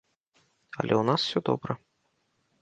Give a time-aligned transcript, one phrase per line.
[0.79, 1.73] Але ў нас усё добра.